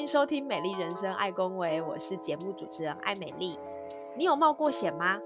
[0.00, 3.58] 欢迎收听《美丽人生爱公维》，我是节目主持人艾美丽。
[4.16, 5.18] 你有冒过险吗？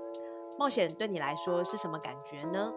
[0.58, 2.72] 冒险对你来说是什么感觉呢？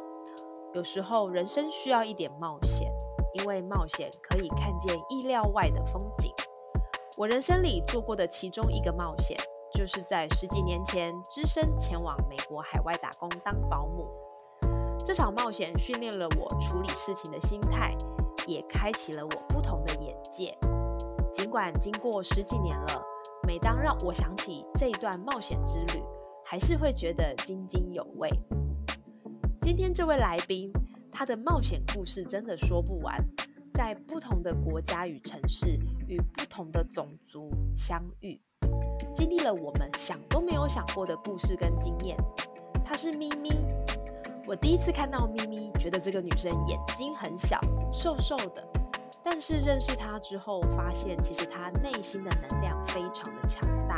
[0.76, 2.88] 有时候人生需要一点冒险，
[3.34, 6.32] 因为冒险可以看见意料外的风景。
[7.18, 9.36] 我人生里做过的其中一个冒险，
[9.74, 14.08] 就是在十几年前只身前往美国海外打工当保姆。
[15.04, 17.98] 这场冒险训练了我处理事情的心态，
[18.46, 20.56] 也开启了我不同的眼界。
[21.38, 23.04] 尽管经过十几年了，
[23.48, 26.04] 每当让我想起这一段冒险之旅，
[26.44, 28.28] 还是会觉得津津有味。
[29.62, 30.72] 今天这位来宾，
[31.12, 33.24] 他的冒险故事真的说不完，
[33.72, 38.42] 在不同的国家与城市，与不同的种族相遇，
[39.14, 42.18] 经历了我们想都没有想过的故事跟经验。
[42.84, 43.52] 她是咪咪，
[44.48, 47.60] 我第一次看到咪咪，觉得这个女生眼睛很小，
[47.94, 48.68] 瘦瘦的。
[49.30, 53.98] 但是认识他之后，发现其实他内心的能量非常的强大。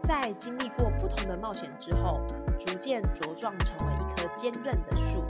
[0.00, 2.22] 在经历过不同的冒险之后，
[2.58, 5.22] 逐渐茁壮成为一棵坚韧的树。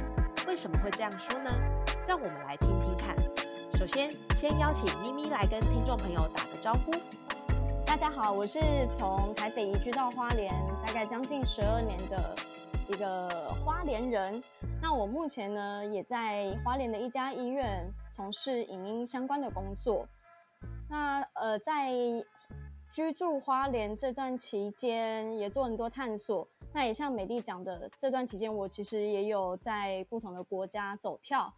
[0.47, 1.51] 为什么会这样说呢？
[2.07, 3.17] 让我们来听听看。
[3.73, 6.93] 首先，先邀请咪咪来跟听众朋友打个招呼。
[7.85, 8.61] 大家好，我是
[8.93, 10.49] 从台北移居到花莲，
[10.87, 12.33] 大概将近十二年的
[12.89, 14.43] 一个花莲人。
[14.81, 20.07] 那我目前呢，也在花莲的一家医院从事影音相关的工作。
[20.89, 21.91] 那呃，在
[22.93, 26.47] 居住花莲这段期间，也做很多探索。
[26.73, 31.53] 那也像美丽讲的，这段期间我其实也有在不同的国家走跳。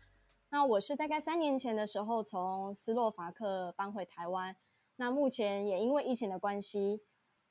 [0.49, 4.57] 那我是大概三年前的时候从斯洛伐克搬回台湾。
[4.97, 7.03] 那目前也因为疫情的关系，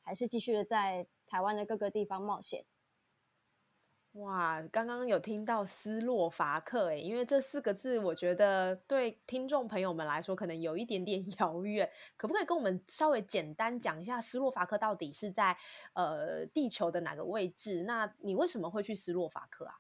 [0.01, 2.65] 还是继续的在台湾的各个地方冒险。
[4.17, 11.87] 哇，刚刚有听到斯洛伐克诶，因为这四个字，我觉得对听众朋友们来说可能有一点点 遥远。
[12.15, 15.55] 可不可以跟我们稍微简单讲一下斯洛伐克到底是在
[15.93, 17.83] 呃地球的哪个位置？
[17.83, 19.75] 那你为什么会去斯洛伐克啊？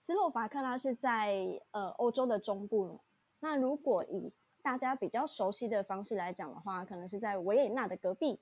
[0.00, 3.00] 斯洛伐克它是在呃欧洲的中部。
[3.40, 4.32] 那如果以
[4.62, 8.38] 大家比较熟悉的方式来讲的话，可能是在维也纳的隔壁。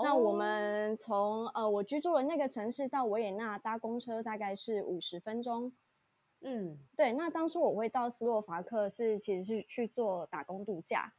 [0.00, 5.72] 那我们从呃我居住的那个城市到维也纳搭公车大概是五十分钟。
[6.40, 7.12] 嗯，对。
[7.14, 11.12] 那当初我会到斯洛伐克是其实是去做打工度假。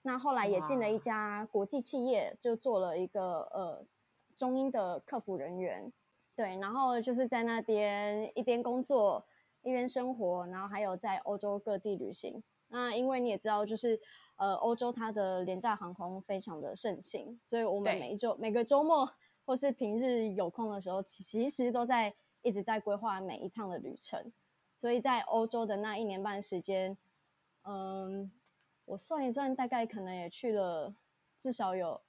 [0.00, 3.84] 那后来也进了一家国际企业，就做了一个呃
[4.36, 5.92] 中英的客服人员。
[6.34, 9.26] 对，然后就是在那边一边工作
[9.60, 12.42] 一边生活，然后还有在欧洲各地旅行。
[12.68, 14.00] 那因为你也知道，就是。
[14.38, 19.12] 呃，欧洲它的廉价航空非常的盛行，所以我们每一周每个周末
[19.44, 24.32] 或是平日有空的时候，其实都在一直在规划每一趟的旅程。
[24.76, 26.96] 所以在欧洲的那一年半时间，
[27.62, 28.30] 嗯，
[28.84, 30.94] 我算一算，大概可能也去了
[31.36, 32.00] 至少有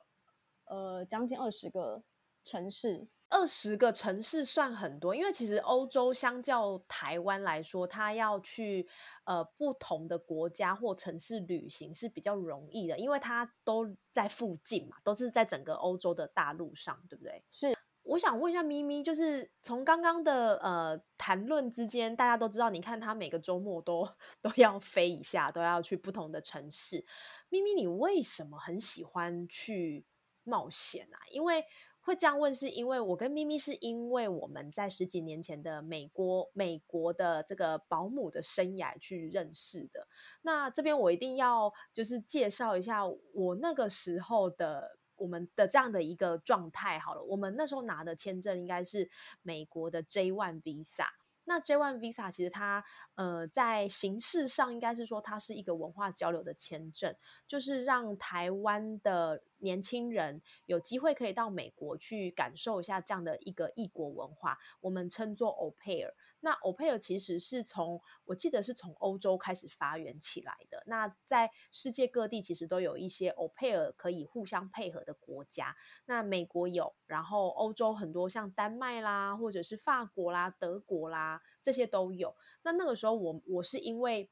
[0.66, 2.04] 呃将近二十个
[2.44, 3.08] 城市。
[3.30, 8.88] 二十个城市算很多，因为其实欧洲相较台湾来说，它要去
[9.24, 17.44] 呃不同的国家或城市旅行是比较容易的，因为它都在附近嘛，都是在整个欧洲的大陆上，对不对？
[17.50, 17.78] 是。
[18.04, 24.10] 我想问一下咪咪，就是从刚刚的呃谈论之间，大家都知道，你看他每个周末都
[24.42, 27.06] 都要飞一下，都要去不同的城市。
[27.50, 30.08] 咪咪，你为什么很喜欢去
[30.44, 31.22] 冒险啊？
[31.30, 31.64] 因为
[32.10, 40.08] 会这样问，是因为我跟咪咪是因为我们在十几年前的美国美国的这个保姆的生涯去认识的。
[40.42, 47.22] 那这边我一定要就是介绍一下我那个时候的我们的这样的一个状态好了。
[47.22, 49.08] 我们那时候拿的签证应该是
[49.44, 51.06] 美国的 J One Visa。
[51.50, 52.86] 那 J One Visa 其实它
[53.16, 57.16] 呃在形式上应该是说它是一个文化交流的签证，
[57.48, 66.14] 就是让台湾的年轻人有机会可以到美国去感受一下这样的一个异国文化，我们称作 o p a i r。
[66.42, 70.84] 那 Au Pair 其实是从我记得是从欧洲开始发源起来的。
[70.86, 75.76] 那在世界各地其实都有一些 Au Pair 可以互相配合的国家。
[76.06, 82.36] 那美国有，然后欧洲很多像丹麦啦，或者是法国啦、德国啦，这些都有。
[82.64, 84.30] 那那个时候我我是因为。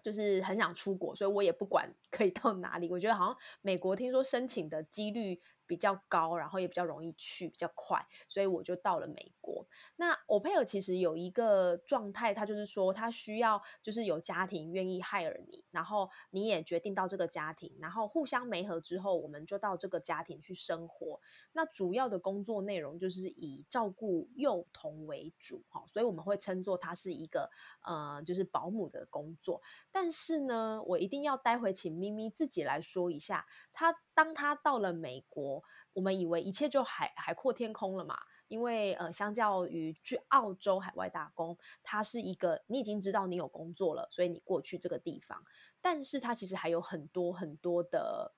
[0.00, 2.88] 就是很想出国，所以我也不管可以到哪里。
[2.88, 5.42] 我觉得好像美国听说申请的几率。
[5.68, 9.64] 比较高，然后也比较容易去，比较快，所以我就到了美国。
[9.96, 21.20] 那我佩尔其实有一个状态，他就是说他需要就是有家庭愿意 hire 你，然后你也决定到这个家庭，然后互相媒合之后，我们就到这个家庭去生活。
[21.52, 27.50] 那主要的工作内容就是以照顾幼童为主，哈，所以我们会称作它是一个
[27.84, 29.60] 呃，就是保姆的工作。
[29.92, 35.62] 但是呢，我一定要待会请咪咪自己来说一下，他当他到了美国。
[35.94, 38.16] 我们以为一切就海海阔天空了嘛？
[38.46, 45.42] 因为呃，相较于去澳洲海外打工，它是一个你已经知道你有工作了，所以你过去这个地方。
[45.80, 48.32] 但是它其实还有很多很多的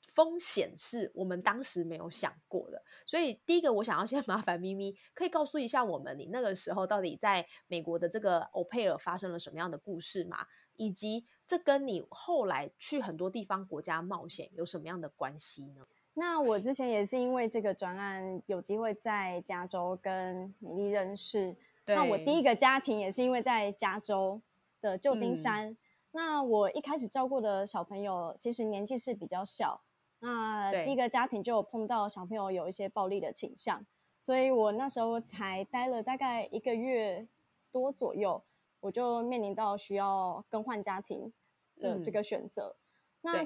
[0.00, 2.82] 风险是我们当时没有想过的。
[3.04, 10.46] 所以第一个，我想要先 麻烦咪咪，可以告诉一下我们，你那个时候到底在美国的这个欧佩尔发生了什么样的故事吗？
[10.78, 15.86] 以及这跟你后来去很多地方国家冒险有什么样的关系呢？
[16.14, 21.54] 那我之前也是因为这个专案有机会在加州跟米莉认识。
[21.86, 24.40] 那我第一个家庭也是因为在加州
[24.80, 25.76] 的旧金山。
[26.12, 29.80] 那我一开始照顾的小朋友其实年纪是比较小。
[30.20, 33.86] 那第一个家庭就有碰到小朋友有一些暴力的倾向，
[34.20, 37.28] 所以我那时候才待了大概一个月
[37.70, 38.42] 多左右，
[38.80, 41.32] 我就面临到需要更换家庭
[41.76, 42.76] 的这个选择。
[43.20, 43.44] 那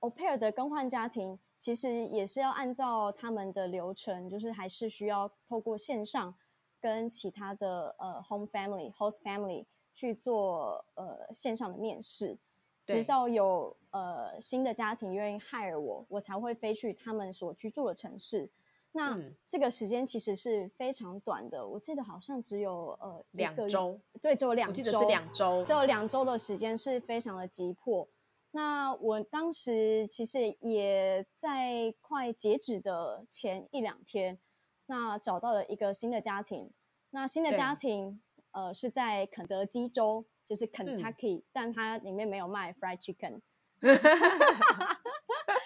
[0.00, 1.38] au pair 的更换家庭。
[1.58, 6.34] 其实也是要按照他们的流程，就是还是需要透过线上
[6.80, 12.38] 跟其他的呃 home family host family 去做呃线上的面试，
[12.86, 18.48] 直到有呃新的家庭愿意 hire 我，我才会飞去他们所居住的城市。
[18.92, 19.16] 那
[19.46, 28.08] 这个时间其实是非常短的，我记得好像只有呃两周，对，只有两周，我记得是两周，只有两周的时间是非常的急迫。
[28.50, 34.40] 那我当时其实也在快截止的前一两天，
[34.86, 36.72] 那找到了一个新的家庭。
[37.10, 38.20] 那新的家庭，
[38.50, 43.40] 呃，是在肯德基州，就是 Kentucky，但它里面没有卖 fried chicken。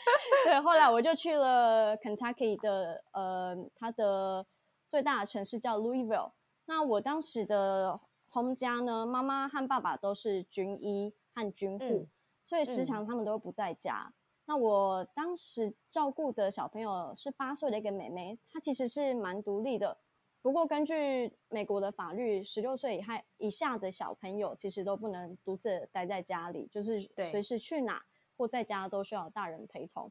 [0.44, 4.46] 对，后来我就去了 Kentucky 的，呃，它的
[4.88, 6.32] 最大的城市叫 Louisville。
[6.66, 8.00] 那我当时的
[8.32, 12.08] home 家呢，妈妈和爸爸都是军医和军护。
[12.46, 14.12] 所以时常他们都不在家。
[14.44, 19.96] 那我当时照顾的小朋友是八岁的一个妹妹，她其实是蛮独立的。
[20.42, 28.04] 不过根据美国的法律，十六岁以下以下的小朋友其实都不能独自待在家里，就是随时去哪
[28.36, 30.10] 或在家都需要大人陪同。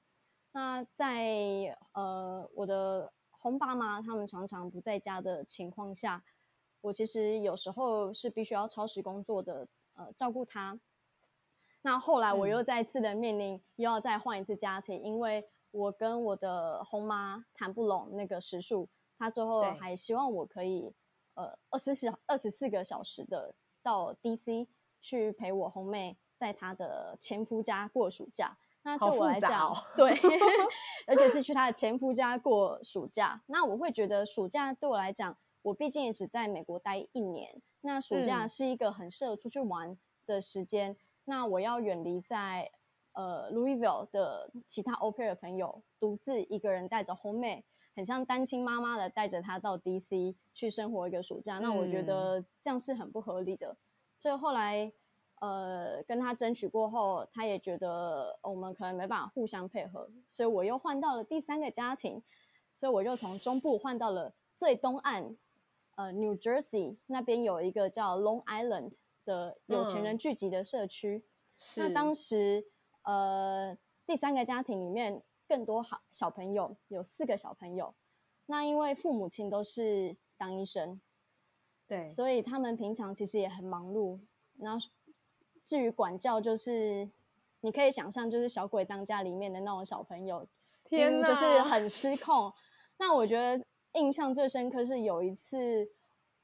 [0.51, 6.23] 那在呃我的红爸妈他们常常不在家的情况下，
[6.81, 10.79] 我其实有时候是必须要超时工作的，呃，照顾他。
[11.81, 18.87] 那后来我又再次的面临又要再换一次家庭，因为我跟我的红妈谈不拢那个时数，
[19.17, 20.93] 她最后还希望我可以
[21.33, 24.67] 呃二十四二十四个小时的到 DC
[25.01, 28.57] 去陪我红妹在她的前夫家过暑假。
[28.85, 30.11] 那对我来讲，对，
[31.07, 33.41] 而且是去她的前夫家过暑假。
[33.45, 40.97] 那我会觉得暑假对我来讲，我毕竟也只在美国待一年，那暑假是一个很适合出去玩的时间。
[41.23, 42.69] 那我要远离在
[43.13, 47.63] 呃 Louisville 的其他 o p e r 的朋友，独自一个人带着 home 妹，
[47.95, 51.59] 很像单亲妈妈的带着她到 DC 去生活一个暑假。
[51.59, 53.77] 那我觉得这样是很不合理的。
[54.17, 54.91] 所以后来
[55.43, 62.23] 呃跟他争取过后，他也觉得我们可能没办法互相配合，所以我又换到了第三个家庭。
[62.75, 65.35] 所以我就从中部换到了最东岸，
[65.95, 68.93] 呃 New Jersey 那边有一个叫 Long Island。
[69.25, 71.23] 的有钱人聚集的社区，
[71.77, 72.65] 那当时
[73.03, 77.95] 呃第三个家庭里面更多好小朋友，有四个小朋友。
[78.47, 80.99] 那因为父母亲都是当医生，
[81.87, 84.19] 对，所以他们平常其实也很忙碌。
[84.59, 84.89] 然后
[85.63, 87.09] 至于管教，就是
[87.61, 90.47] 你可以想象，就是小鬼当家里面的那种小朋友，
[90.83, 92.53] 天就是很失控。
[92.97, 95.89] 那我觉得印象最深刻是有一次。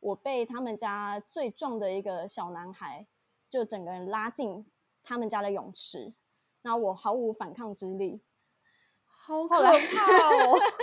[0.02, 3.06] 我被他们家最壮的一个小男孩，
[3.50, 4.66] 就整个人拉进
[5.04, 6.14] 他们家的泳池，
[6.62, 8.22] 那我毫无反抗之力，
[9.04, 10.58] 好可怕哦！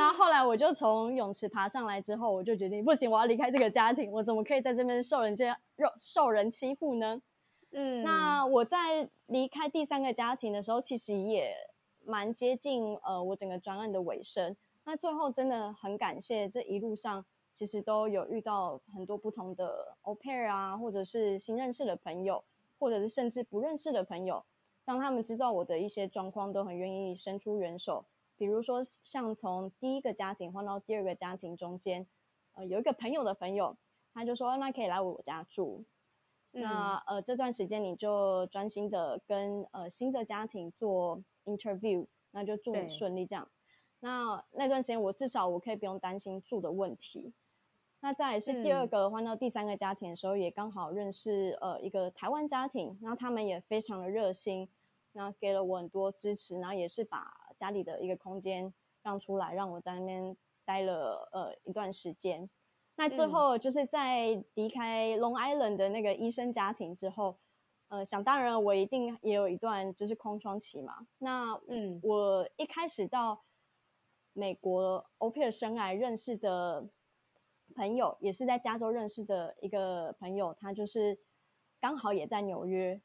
[0.00, 7.20] 那后来我就从泳池爬上来之后，我就决定不行，我要离开这个家庭，我怎么可以在这边受人家受受人欺负呢？
[7.72, 11.54] 嗯，那我在离开第三个家庭的时候，其实也
[12.06, 14.56] 蛮接近呃我整个专案的尾声。
[14.84, 17.26] 那最后真的很感谢这一路上。
[17.52, 22.42] 其实都有遇到很多不同的 pair 啊，或者是新认识的朋友，
[22.78, 24.42] 或者是甚至不认识的朋友，
[24.84, 28.04] 当他们知道我的一些状况，都很愿意伸出援手。
[28.40, 32.06] 比如说，像从第一个家庭换到第二个家庭中间，
[32.54, 33.76] 呃，有一个朋友的朋友，
[34.14, 35.84] 他就说：“那可以来我家住。”
[36.52, 43.46] 那呃，这段时间你就专心的跟呃新的家庭做 interview，那就祝你顺利这样。
[43.98, 47.34] 那那段时间我至少我可以不用担心住的问题。
[48.00, 54.66] 那再是第二个换到第三个家庭的时候，也刚好认识呃一个台湾家庭，然后他们也非常的热心，
[55.12, 62.48] 然后给了我很多支持，然后也是把家里的一个空间让出来，让我在那边待了呃一段时间。
[62.96, 67.36] 那最后就是在离开 Long Island 的那个医生家庭之后，
[67.88, 71.06] 呃，想当然我一定也有一段就是空窗期嘛。
[71.18, 73.42] 那嗯，我一开始到
[74.32, 76.88] 美国 o p e r 生癌认识的
[77.74, 81.18] 朋友，也是在加州认识的一个朋友，他就是
[81.80, 83.00] 刚好也在纽约，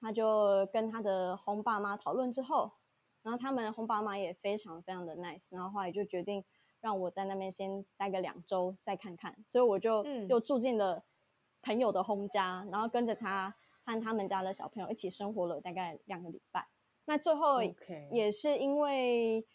[0.00, 2.72] 他就跟他的红爸妈讨论之后，
[3.22, 6.44] 然后他们红爸妈也非常非常的 nice，然后后来就决定。
[6.82, 11.04] 让我在那边先待个两周再看看，所以我就又住进了
[11.60, 16.66] 朋友的 home 家，然后跟着他和他们家的小朋友一起生活了大概两个礼拜。
[17.04, 17.58] 那最后
[18.10, 19.46] 也是因为，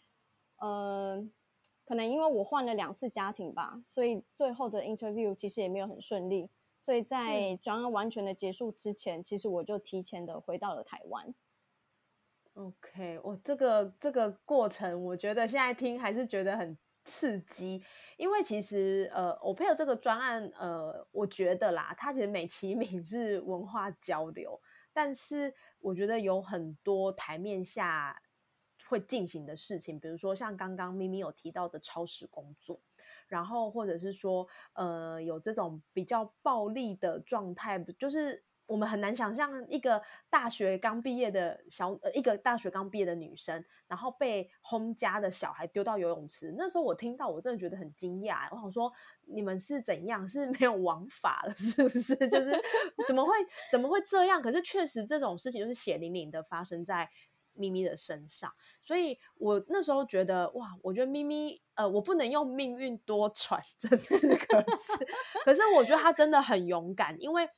[0.58, 1.20] 呃，
[1.84, 6.48] 可能因为我换了两次家庭吧，所以最后的 interview 其实也没有很顺利。
[6.84, 11.34] 所以在专案完全的结束之前，其实我就提前的回到了台湾。
[12.56, 16.76] OK，我这个这个过程，我觉得现在听还是觉得很。
[17.08, 17.80] 刺激，
[18.16, 24.60] 因为其实呃，我配合这个专案，呃，我觉得啦，它其实美其名是文化交流，
[24.92, 28.20] 但是我觉得有很多台面下
[28.88, 32.80] 会进行的事情，比如说像刚刚咪咪有提到的超时工作，
[33.28, 38.42] 然后或者是说呃，有这种比较暴力的状态，就是。
[38.66, 46.52] 我们很难想象一个大学刚毕业的小呃，一个大学刚毕业的女生，然后被轰家的小孩丢到游泳池。
[46.58, 48.48] 那时候我听到，我真的觉得很惊讶。
[48.50, 48.92] 我想说，
[49.26, 50.26] 你们是怎样？
[50.26, 52.16] 是没有王法了，是不是？
[52.28, 52.60] 就是
[53.06, 53.32] 怎么会
[53.70, 54.42] 怎么会这样？
[54.42, 57.08] 可是确实这种事情就是血淋淋的发生在
[57.54, 58.52] 咪咪的身上。
[58.82, 65.06] 所以我那时候觉得，哇，我觉得咪咪，呃，我不能用命运多舛这四个字，
[65.44, 67.48] 可是我觉得她真的很勇敢，因为。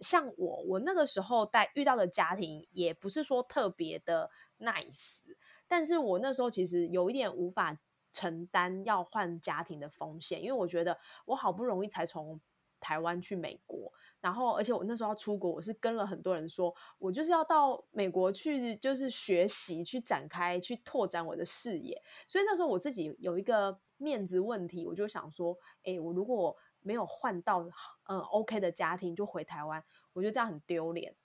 [0.00, 5.22] 像我，我那个时候带遇到的家庭也不是说特别的 nice，
[5.66, 7.78] 但是我那时候其实有一点无法
[8.12, 12.40] 承担要换家庭的风险，因为我觉得我好不容易才从
[12.78, 26.54] 台湾去美国，然后而且我那时候要出国，我是跟了很多人说，我就是要到美国去，就是学习、去展开、去拓展我的视野，所以那时候我自己有一个面子问题，我就想说，哎，我如果
[26.86, 27.68] 没有换到
[28.04, 31.16] 嗯 OK 的家庭就回台湾，我觉得这样很丢脸。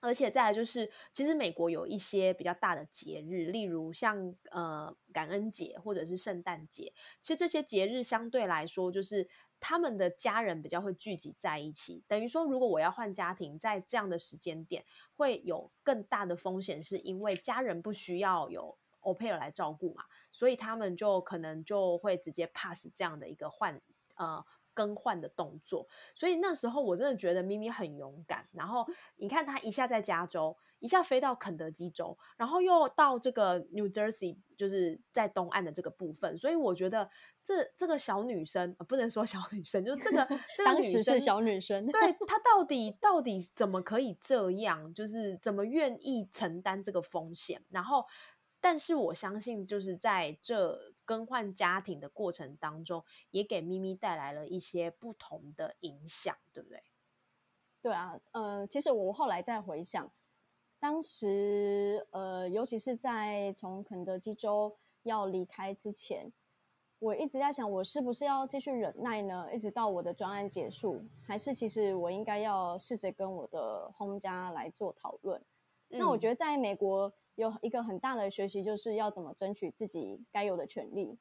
[0.00, 6.92] 而且再来就是，其实美国有一些比较大的节日，例如像呃感恩节或者是圣诞节，
[7.22, 9.26] 其实这些节日相对来说就是
[9.58, 12.04] 他们的家人比较会聚集在一起。
[12.06, 14.84] 等于说，如果我要换家庭，在这样的时间点
[15.16, 23.80] 会有更大的风险，是因为家人不需要有 o p a i r 来照顾嘛，所以他们就可能就会直接 pass 这样的一个换
[24.16, 24.44] 呃。
[24.74, 28.46] 更换的动作，所以那时候我真的觉得咪咪很勇敢。
[28.52, 28.84] 然后
[29.16, 36.36] 你看，他一下在加州，一下飞到肯德基州，然后又到这个 New Jersey，就是在东岸的这个部分。
[36.36, 37.08] 所以我觉得
[37.42, 40.26] 这这个小女生不能说小女生，就是这个
[40.56, 44.92] 这个女生是小女生， 对她到底到底怎么可以这样？
[44.92, 47.62] 就是怎么愿意承担这个风险？
[47.70, 48.04] 然后，
[48.64, 50.94] 但是我相信，就是在这。
[51.06, 56.82] 更换家庭的过程当中，也给咪咪带来了一些不同的影响，对不对？
[57.82, 60.10] 对啊，嗯，其实我后来再回想，
[60.80, 66.32] 当时呃，尤其是在从肯德基州要离开之前，
[67.00, 69.54] 我一直在想，我是不是要继续忍耐呢？
[69.54, 75.38] 一直到我的专案结束，还是其实我应该要试着跟我的 home 家来做讨论？
[75.88, 77.12] 那我觉得在美国。
[77.36, 81.18] 有一个很大的学习，就是要怎么争取自己该有的权利。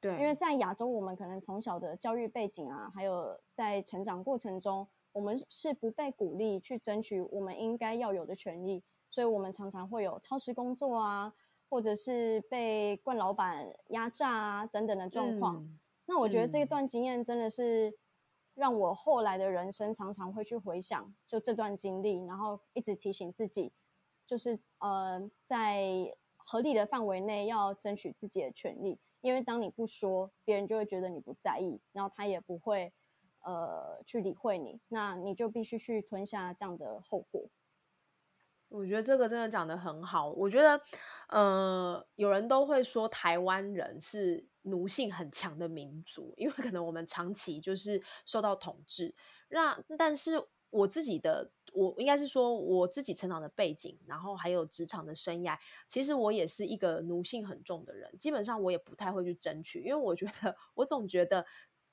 [0.00, 11.32] 对，因为在亚洲，我们可能从小的教育背景啊，还有在成长过程中，我们是不被鼓励去争取我们应该要有的权利，所以我们常常会有超时工作啊，
[11.70, 15.66] 或者是被惯老板压榨啊等等的状况。
[16.04, 17.98] 那我觉得这一段经验真的是
[18.54, 23.72] 让我后来的人生常常会去回想，就这段经历，然后一直提醒自己。
[24.26, 32.92] 就是呃，在合理的范围内要争取自己的权利，因为当你不说，别人就会觉得你不在意，然后他也不会
[33.42, 37.48] 呃去理会你，那你就必须去吞下这样的后果。
[38.68, 40.30] 我觉得这个真的讲的很好。
[40.30, 40.80] 我觉得，
[41.28, 49.14] 呃，有人都会说台湾人是奴性很强的民族，因为可能我们长期就是受到统治。
[49.48, 58.10] 那但是我自己的，我应该是说我自己成长的背景，然后还有职场的生涯，其实我也是一个奴性很重的人。
[58.18, 61.46] 基本上我也不太会去争取，因为我觉得我总觉得。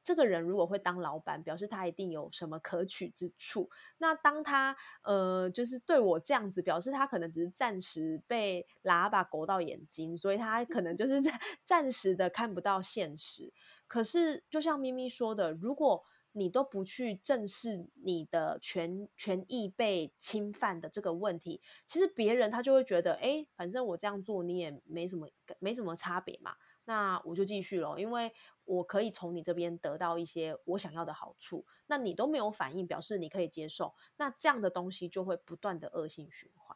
[0.03, 3.69] 这个人如果会当老板，表示他一定有什么可取之处。
[3.99, 13.53] 那当他呃，就是对我这样子，表示他可能只是暂时被喇叭勾到眼睛，所以他可能就是在 暂时的看不到现实。
[13.87, 25.27] 可是，就像咪咪说的，如果你都不去正视你的权权益被侵犯的这个问题，其实别人他就会觉得，哎，反正我这样做你也没什么
[25.59, 26.55] 没什么差别嘛。
[26.85, 28.31] 那我就继续了，因为
[28.65, 31.65] 我可以从你这边得到一些我想要的好处。
[31.87, 33.93] 那你都没有反应，表示你可以接受。
[34.17, 36.75] 那这样的东西就会不断的恶性循环。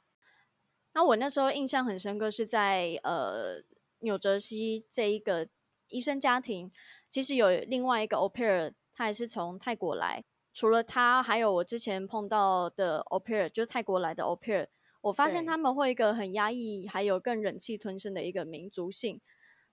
[0.93, 3.63] 那我那时候印象很深刻，是在呃
[3.99, 5.49] 纽泽西这一个
[5.87, 6.71] 医生家庭，
[7.09, 10.23] 其实有另外一个 opera 他也是从泰国来。
[10.53, 14.69] 除了他，还有我之前碰到的 o p e r 就是泰国来的 o p e r
[15.01, 19.19] 我发现他们会一个很压抑，还有更忍气吞声的一个民族性。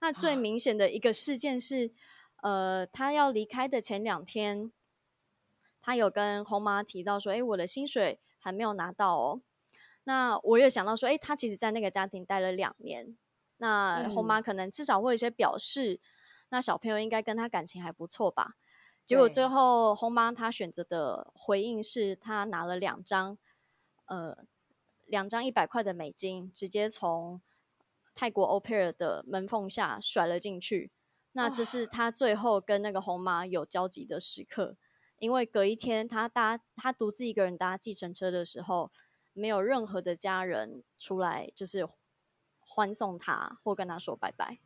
[0.00, 1.92] 那最明显的一个事件是，
[2.42, 4.72] 呃，他要离开的前两天，
[5.80, 9.40] 他有跟红妈提到说：“哎，我的薪水还没有拿到哦。”
[10.04, 13.16] 那我又想到说：“哎，他其实在那个家庭待了两年，
[13.58, 16.00] 那红妈可能至少会有一些表示，
[16.48, 18.54] 那小朋友应该跟他感情还不错吧？”
[19.04, 23.36] 结果最后红妈她选择的回应是，她拿了两张，
[24.06, 24.38] 呃，
[25.06, 27.40] 两张一百块的美金，直接从。
[28.14, 30.92] 泰国 opera 的门缝下甩了进去，
[31.32, 34.76] 那这是她最后跟那个红妈有交集的时刻。
[35.18, 38.92] 因为隔一天，她搭她独自一个人搭计程车的时候，
[39.32, 41.88] 没有任何的家人出来，就是
[42.58, 44.58] 欢送他或跟他说拜拜。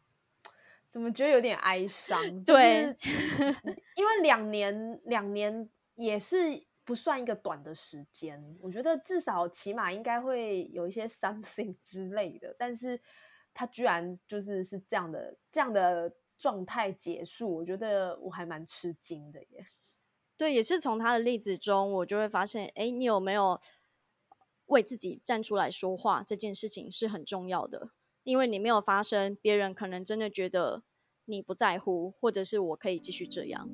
[0.89, 2.43] 怎么觉得有点哀伤？
[2.45, 2.97] 对，
[3.97, 6.37] 因为两年，两年也是
[6.85, 8.57] 不算一个短的时间。
[8.61, 13.01] 我觉得至少起码应该会有一些 something 之类的，但是。
[13.59, 19.65] 他居然就是是这样的这样的状态结束，我觉得我还蛮吃惊的耶。
[20.37, 23.59] 对，也是从他的例子中，我就会发现，哎，你有没有
[24.67, 26.23] 为自己站出来说话？
[26.23, 27.93] 这件事情是很重要的，
[28.27, 30.83] 因为你没有发生，别人可能真的觉得
[31.27, 33.71] 你不在乎，或者是我可以继续这样。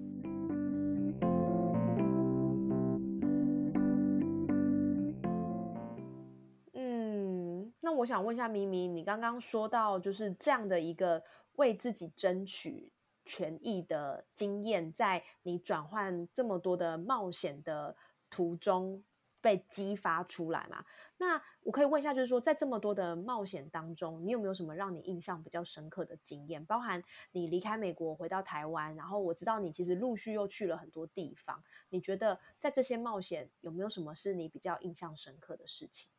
[6.74, 11.22] 嗯，那我想问一下咪咪，你刚刚说到就是这样的一个
[11.54, 12.92] 为自己争取
[13.24, 17.96] 权益的经验，在你转换这么多的冒险的
[18.28, 19.02] 途中
[19.42, 20.82] 被激发出来嘛？
[21.18, 26.64] 那我可以问一下，就是说在这么多的冒险当中，你有没有什么让你印象比较深刻的经验？
[26.64, 27.02] 包含
[27.32, 36.10] 你离开美国回到台湾，然后我知道你其实陆续又去了很多地方，你觉得在这些冒险有没有什么是你比较印象深刻的事情？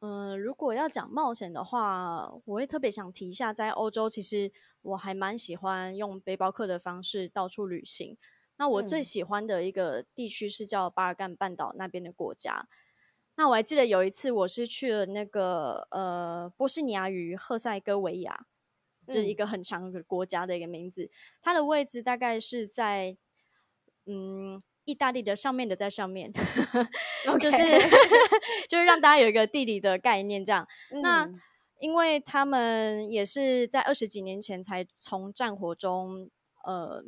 [0.00, 8.18] 嗯，如果要讲冒险的话，我会特别想提一下，在欧洲，其实我还蛮喜欢用背包客的方式到处旅行。
[8.56, 12.68] 那我最喜欢的一个地区是叫巴尔干半岛那边的国家。
[13.36, 18.46] 那我还记得有一次，我是去了那个呃波斯尼亚与赫塞哥维亚，
[19.08, 21.10] 这是一个很长的国家的一个名字。
[21.42, 23.16] 它的位置大概是在
[24.06, 24.60] 嗯。
[24.86, 26.30] 意大利的上面的在上面，
[27.40, 27.56] 就是
[28.68, 30.44] 就是让大家有一个地理的概念。
[30.44, 30.68] 这样，
[31.00, 31.26] 那
[31.80, 36.28] 因为他们也是在二十几年前才从战火中
[36.66, 37.02] 呃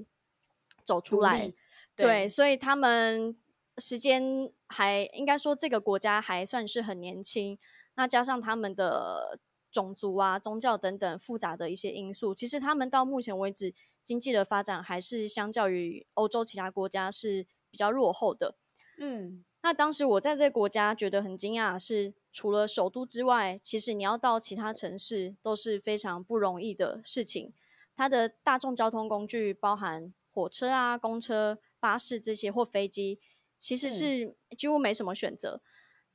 [0.87, 1.53] 走出来，
[1.95, 3.37] 对，所以他们
[3.77, 7.59] 时间还应该说这个国家还算是很年轻。
[7.97, 9.39] 那加上他们的
[9.71, 17.47] 种族啊、宗教等等复杂的一些因素，其实他们到目前为止经济的发展还是相较于欧洲其他国家是。
[17.69, 18.57] 比较落后的，
[19.01, 27.53] 嗯，那当时我在这个国家觉得很惊讶，是除了首都之外，其实你要到其他城市都是非常不容易的事情。
[27.95, 33.19] 它的大众交通工具，包含火车啊、公车、巴士这些或飞机，
[33.59, 35.63] 其实是几乎没什么选择。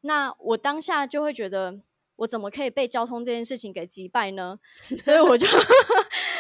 [0.02, 1.82] 那我当下就会觉得，
[2.18, 4.60] 我怎么可以被交通这件事情给击败呢？
[5.04, 5.48] 所以我就。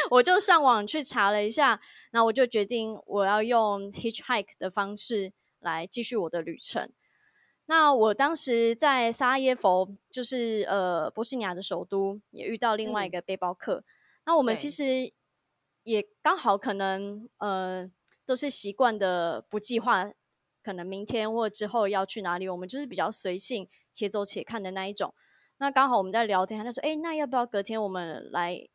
[0.09, 1.79] 我就上网去查了一下，
[2.11, 6.91] 那我就决定我要用 hitchhike 的方式来继续我的旅程。
[7.67, 13.85] 那我当时在沙耶佛，就是呃波斯尼亚的首都，也遇到另外一个背包客。
[14.25, 15.13] 那我们其实
[15.83, 17.89] 也刚好可能呃
[18.25, 20.11] 都是习惯的不计划
[20.63, 25.13] 可能明天或之后要去哪里，我们就是比较随性，且走且看的那一种。
[25.57, 28.67] 那刚好我们在聊天，他就说：“哎，那要不要隔天我们来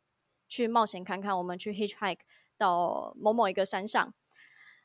[0.47, 1.37] 去冒险看看？
[1.37, 2.19] 我们去 hitchhike
[2.57, 4.13] 到某某一个山上。”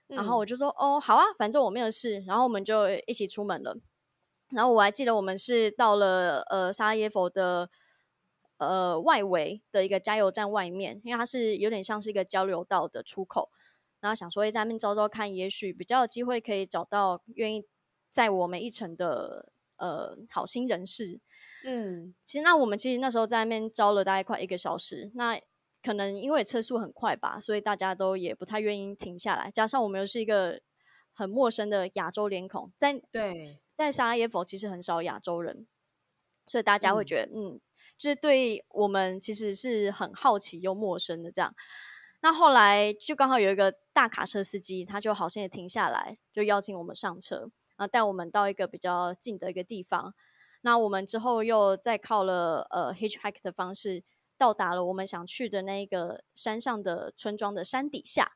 [0.09, 3.77] 然后我就说：“哦，好啊，反正我没有事。”然后我们就一起出门了。
[4.51, 7.71] 然后我还记得我们是到了呃沙耶佛的
[8.69, 13.51] 呃外围的一个加油站外面，因为它是有点像是一个交流道的出口。
[14.01, 17.65] 然后想说在那边招招看，也许比较有机会可以找到愿意
[18.11, 21.21] 载我们一程的呃好心人士。
[21.65, 25.41] 嗯，其实那我们其实那时候在那边招了大概快一个小时，那
[25.81, 29.51] 可能因为车速很快吧，所以大家都也不太愿意停下来。
[29.51, 30.61] 加上我们又是一个
[31.13, 33.45] 很陌生的亚洲脸孔，在对，
[33.77, 35.67] 在沙拉耶夫其实很少亚洲人，
[36.47, 37.61] 所以大家会觉得嗯，
[38.03, 41.55] 就是对我们其实是很好奇又陌生的这样。
[42.21, 47.43] 那后来就刚好有一个大卡车司机，他就好心的停下来，就邀请我们上车，
[47.77, 50.13] 然后带我们到一个比较近的一个地方。
[50.63, 54.03] 那我们之后又再靠了呃 hitchhike 的方式，
[54.37, 58.33] 到达了我们想去的那个山上的村庄的山底下。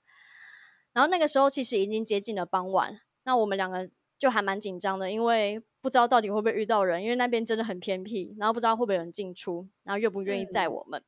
[0.92, 11.02] 然后那个时候其实已经接近了傍晚，那我们两个就还蛮紧张的，因为不知道到底会不会遇到人，因为那边真的很偏僻，然后不知道会不会有人进出，然后愿不愿意载我们。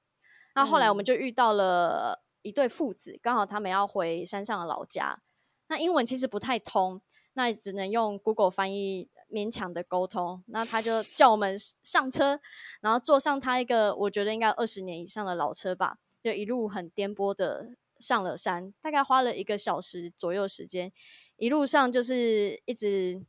[0.54, 5.20] 那后来我们就遇到了一对父子，刚好他们要回山上的老家，
[5.68, 7.00] 那英文其实不太通，
[7.34, 9.08] 那只能用 Google 翻译。
[9.30, 12.40] 勉强的沟通，那他就叫我们上车，
[12.80, 20.90] 然后坐上他一个我觉得应该二十年以上的老车吧，就一路很颠簸的上了山，大概花了一个小时左右时间，
[21.38, 23.22] 一路上就是一直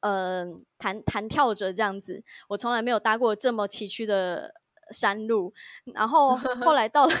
[0.00, 0.46] 呃
[0.78, 4.54] 弹弹跳着这样子，我从来没有搭过这么崎岖的
[4.90, 5.52] 山路，
[5.92, 7.14] 然后后来到了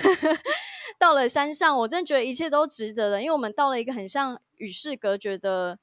[0.98, 5.78] 到了山上，我真的觉得一切都值得的，因为我们到了一个很像与世隔绝的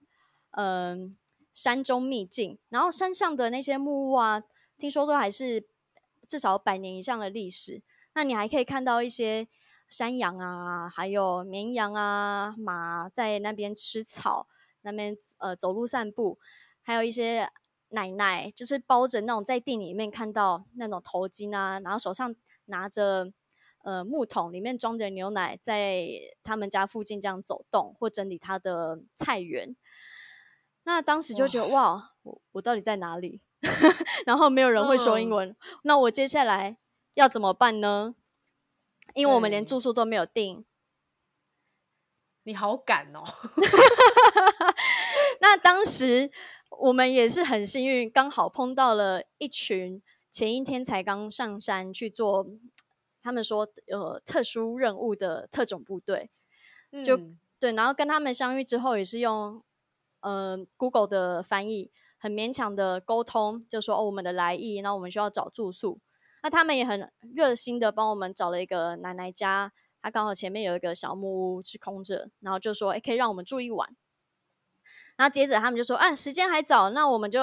[0.52, 1.16] 嗯。
[1.56, 4.42] 山中秘境，然后山上的那些木屋啊，
[4.76, 5.64] 听说都还是
[6.28, 7.84] 至少百年以上的历史。
[8.16, 9.48] 那你还可以看到一些
[9.94, 14.48] 山羊啊，还有绵羊啊、马在那边吃草，
[14.82, 16.40] 那边呃走路散步，
[16.82, 17.48] 还有一些
[17.90, 23.32] 奶奶，就是包着那种在店里面看到那种头巾啊，然后手上拿着
[23.84, 26.08] 呃木桶，里面装着牛奶，在
[26.44, 29.76] 他们家附近这样走动或整理他的菜园。
[30.86, 33.42] 那当时就觉得哇，我我到底在哪里？
[34.26, 36.78] 然后没有人会说英文，那我接下来
[37.14, 38.16] 要怎么办呢？
[39.14, 40.66] 因为我们连住宿都没有订。
[42.44, 43.24] 你好赶哦！
[45.40, 46.30] 那当时
[46.70, 52.46] 我们也是很幸运，刚好碰到了一群前一天才刚上山去做，
[53.22, 56.30] 他们说呃特殊任务的特种部队，
[57.06, 57.18] 就
[57.60, 59.64] 对，然后跟他们相遇之后，也是用。
[60.22, 66.00] 呃，Google 的翻译很勉强的沟通，就说哦，我们的来意，那我们需要找住宿。
[66.44, 73.90] 那他们也很热心的帮我们找了一个奶奶家，她刚好前面有一个小木屋是空着，然后就说哎，可以让我们住一晚。
[75.16, 77.40] 然后接着他们就说啊，时间还早，那我们就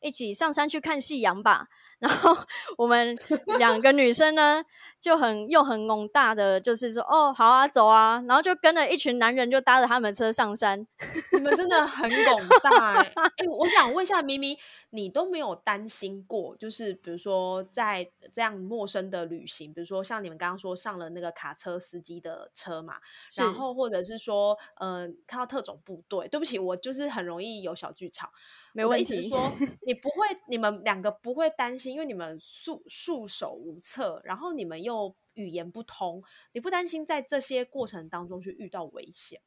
[0.00, 1.66] 一起上山去看夕阳吧。
[1.98, 2.36] 然后
[2.76, 3.16] 我们
[3.58, 4.62] 两个女生呢，
[5.06, 10.84] 就很又很懵大的，就是说哦，好啊，走啊，然后就跟了一群男人，就搭着他们车上山。
[11.32, 13.12] 你们真的很懵大哎！
[13.48, 14.58] 我想问一下咪咪，
[14.90, 22.96] 你都没有担心过，就是比如说在这样陌生的旅行，比如说像你们刚刚说上了那个卡车司机的车嘛，
[23.38, 26.26] 然后或者是说，嗯，看到特种部队。
[26.26, 28.28] 对不起，我就是很容易有小剧场。
[28.72, 29.26] 没问题。
[29.28, 29.50] 说
[29.86, 34.95] 你不会，你们两个不会担心，因为你们束束手无策，然后你们又
[35.34, 39.40] 语言不通，你不担心在这些过程当中去遇到危险？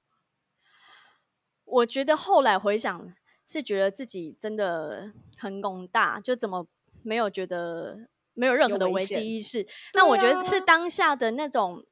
[1.65, 3.13] 我觉得后来回想，
[3.45, 6.67] 是觉得自己真的很宏大，就怎么
[7.03, 9.67] 没有觉得没有任何的危机意识？
[9.93, 11.85] 那我觉得是当下的那种。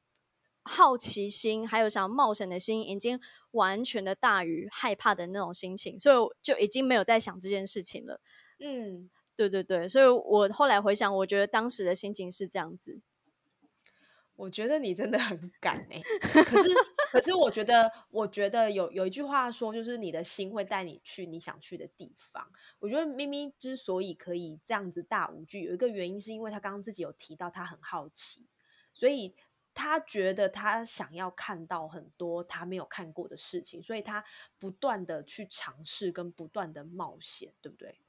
[0.70, 3.18] 好奇心还有想冒险的心，已经
[3.52, 8.20] 完全的大于害怕的那种心情，所以就已经没有在想这件事情了。
[8.60, 13.00] 嗯，对对对，所以我后来回想，我觉得当时的心情是这样子。
[14.38, 16.70] 我觉得你真的很敢哎，可是
[17.12, 22.50] 可是我觉得，我觉得有有一句话说，就是你的心会带你去你想去的地方。
[22.80, 28.48] 我觉得咪咪之所以可以这样子大无惧，有一个原因是因为他刚刚自己有提到他很好奇，
[28.94, 29.36] 所以。
[29.80, 34.26] 他觉得他想要看到很多他没有看过的事情，所以他
[34.58, 38.00] 不断的去尝试跟不断的冒险，对不对？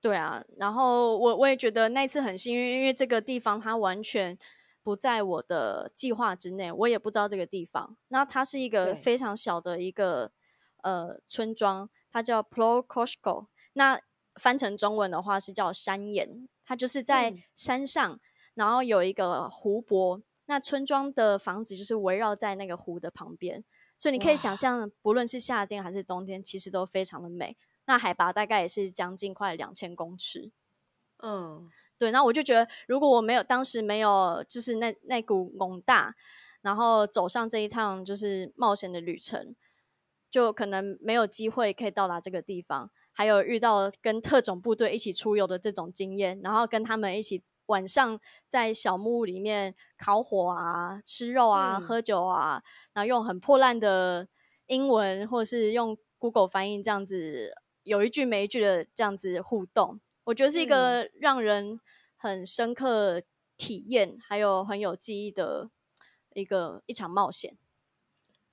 [0.00, 4.38] 对啊，然后我我也觉得那次很幸运，因为这个地方它完全
[4.82, 7.96] 不在我的计划之内，我也不知道这个地方。
[8.08, 10.32] 那它是一个非常小的一个
[10.82, 14.00] 呃村庄，它叫 Plokoshko，那
[14.34, 18.20] 翻成中文的话是叫山岩，它就是在山上，
[18.54, 23.64] 然后有一个湖泊，那村庄的房子就是围绕在那个湖的旁边，
[23.96, 27.56] 所以你可以想象，不论是夏天还是冬天，其实都非常的美。
[27.84, 30.52] 那海拔大概也是将近快两千公尺，
[31.22, 32.10] 嗯，对。
[32.10, 36.14] 那我就觉得，如果我没有当时没有就是那那股猛大，
[36.60, 39.54] 然后走上这一趟就是冒险的旅程，
[40.30, 42.90] 就可能没有机会可以到达这个地方。
[43.14, 52.62] 还有遇到跟特种部队一起出游的这种经验，然后跟他们一起晚上在小木屋里面烤火啊、吃肉啊、喝酒啊，
[52.94, 54.26] 然后用很破烂的
[54.66, 57.52] 英文或者是用 Google 翻译这样子。
[57.82, 61.80] 有一句没一句的这样子互动，我觉得是一个让人
[62.16, 63.22] 很深刻
[63.56, 65.70] 体验，还有很有记忆的
[66.34, 67.56] 一个一场冒险。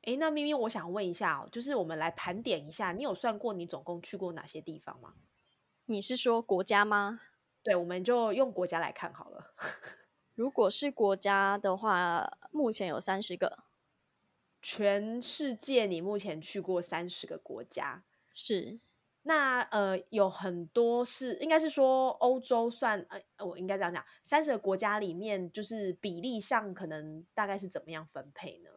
[0.03, 5.13] 哎，那咪咪，我想问一下哦，就是我们来盘点一下，你有算过你总共去过哪些地方吗？
[5.85, 7.19] 你是说国家吗？
[7.61, 9.53] 对，我们就用国家来看好了。
[10.33, 13.65] 如果是国家的话，目前有三十个。
[14.61, 18.03] 全世界，你目前去过三十个国家？
[18.31, 18.79] 是。
[19.29, 28.71] 那呃，有很多是应该是说欧洲算呃，我应该这样讲，三十个国家里面，就是比例上可能大概是怎么样分配呢？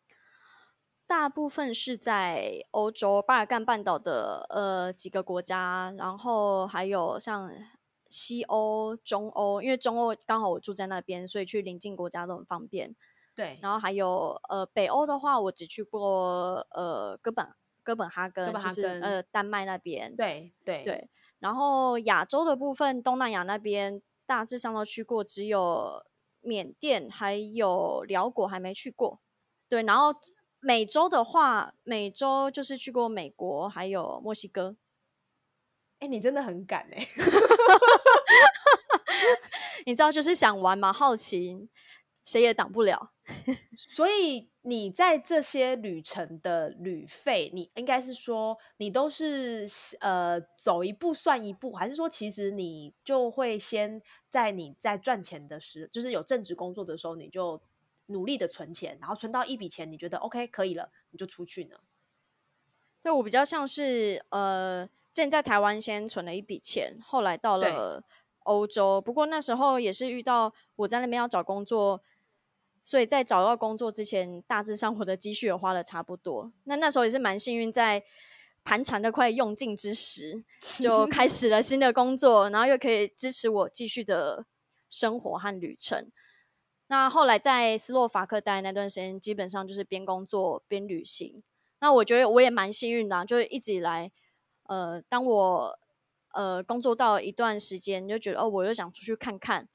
[1.06, 7.50] 大部分是在欧洲巴尔干半岛的呃几个国家，然后还有像
[8.10, 12.94] 西欧、中欧，因为中欧刚好我住在那边，所以去邻近国家都很方便。
[13.34, 17.46] 对，然后还有呃北欧的话，我只去过呃哥本。
[17.82, 21.08] 哥本哈根就是呃丹麦那边，对对对。
[21.38, 26.04] 然后亚洲的部分，东南亚那边大致上都去过，只有
[26.40, 29.20] 缅甸还有辽国还没去过。
[29.68, 30.14] 对，然后
[30.60, 34.76] 美洲的话，美洲就是去过美国还有墨西哥。
[35.98, 37.06] 哎，你真的很敢哎！
[39.86, 41.68] 你知道，就是想玩嘛，好奇，
[42.24, 43.12] 谁也挡不了。
[43.76, 49.66] 所以你在这些旅程的旅费，你应该是说你都是
[50.00, 57.60] 呃走一步算一步，还是说其实你就会先在你在赚钱的时，就是有正职工作的时候，你就
[58.06, 61.76] 努力的存钱，然后存到一笔钱，你觉得 OK 可以了，你就出去呢？
[63.02, 68.02] 对我比较像是呃，之前在台湾先存了一笔钱，后来到了
[68.40, 72.02] 欧洲，不过那时候也是遇到我在那边要找工作。
[72.82, 76.52] 所以在找到工作之前，大致上我的积蓄也花的差不多。
[76.64, 78.02] 那那时候也是蛮幸运，在
[78.64, 80.44] 盘缠的快用尽之时，
[80.80, 84.46] 就开始了新的工作，然后又可以支持我继续的
[84.88, 86.10] 生活和旅程。
[86.88, 91.42] 那后来在斯洛伐克待那段时间，基本上就是边工作边旅行。
[91.80, 94.12] 那我觉得我也蛮幸运的，就是一直以来，
[94.64, 95.78] 呃，当我
[96.34, 99.68] 呃工作到一段时间，就觉得哦，我又想出去看看。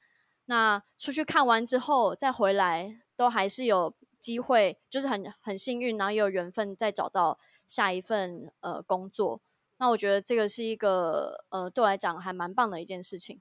[0.50, 9.40] 那出去看完之后再回来，都还是有机会，就是很很幸运，然后也有缘分再找到下一份呃工作。
[9.78, 13.40] 那我觉得这个是一个呃对我来讲还蛮棒的一件事情。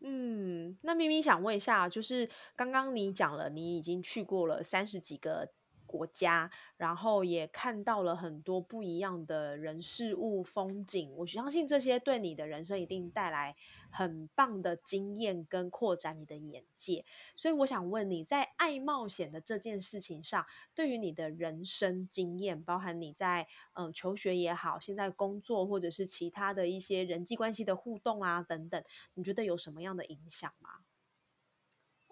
[0.00, 5.50] 嗯，那咪咪想问一下，就是刚刚你讲了，你已经去过了三十几个。
[5.94, 13.54] 国家，然后也看到了很多不一样的人事物风景，我相信这些对你的人生一定带来
[13.92, 17.04] 很棒的经验跟扩展你的眼界。
[17.36, 28.82] 所以我想问你在爱冒险的这件事情上，对于你的人生经验，包含你在嗯求学也好，现在工作或者是其他的一些人际关系的互动啊等等，
[29.14, 30.70] 你觉得有什么样的影响吗？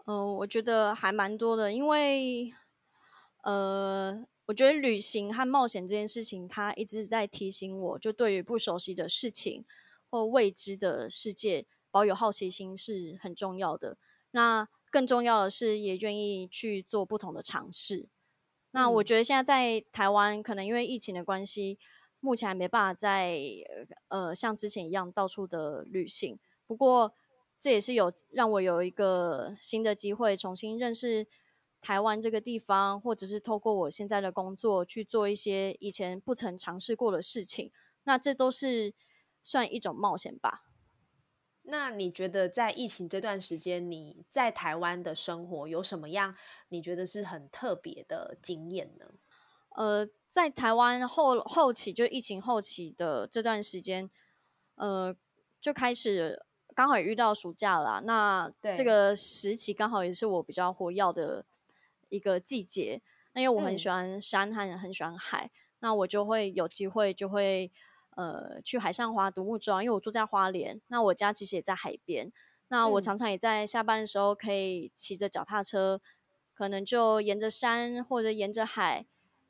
[0.05, 2.53] 嗯，我觉得还蛮多的，因为。
[3.43, 9.65] 呃，我觉得旅行和冒险这件事情，它一直在提醒我，就对于不熟悉的事情
[10.09, 13.97] 或未知的世界，保有好奇心是很重要的。
[14.31, 18.09] 那更重要的是，也愿意去做不同的尝试。
[18.71, 21.79] 那我觉得现在在台湾，可能因为疫情的关系，
[22.21, 23.39] 目前还没办法在
[24.09, 26.39] 呃像之前一样到处的旅行。
[26.67, 27.13] 不过
[27.59, 31.27] 这也是有让我有一个新的机会，重新认识。
[31.83, 37.73] 台湾这个地方，或者是透过我现在的工作去做一些以前不曾尝试过的事情，
[38.05, 38.95] 那这都是
[39.43, 40.63] 算一种冒险吧。
[41.65, 46.37] 那你觉得在疫情这段时间，你在台湾的生活有什么样
[46.69, 49.07] 你觉得是很特别的经验呢？
[49.71, 54.09] 呃，在台湾后后期就疫情后期的这段时间，
[54.77, 55.15] 呃，
[55.61, 61.45] 就开始刚好也遇到暑假了，那这个时期刚好也是我比较活跃的。
[62.13, 63.01] 一个季节，
[63.33, 67.73] 那因为我很喜欢山和很喜欢海，那我就会有机会就会
[68.11, 72.31] 呃去海上划独木舟，因为我住在花莲，那我家其实也在海边，
[72.69, 76.01] 那我常常也在下班的时候可以骑着脚踏车，
[76.55, 79.07] 可能就沿着山或者沿着海